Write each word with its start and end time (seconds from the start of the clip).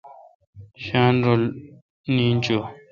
شاین 0.83 1.15
رل 1.25 1.43
نین 2.15 2.35
چو۔ 2.45 2.57